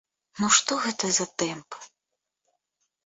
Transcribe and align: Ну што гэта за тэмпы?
Ну 0.39 0.47
што 0.59 0.77
гэта 0.85 1.11
за 1.17 1.27
тэмпы? 1.43 1.79